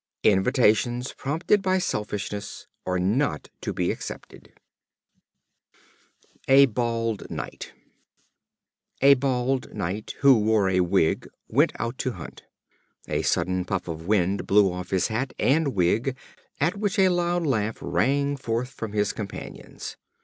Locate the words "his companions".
18.93-19.97